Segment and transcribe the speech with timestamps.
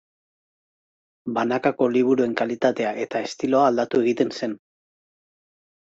[1.35, 4.61] Banakako liburuen kalitatea eta estiloa aldatu egiten zen.